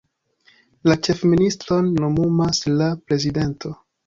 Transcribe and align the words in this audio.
La 0.89 0.95
ĉefministron 1.07 1.91
nomumas 2.01 2.63
la 2.81 2.89
prezidento. 3.05 3.75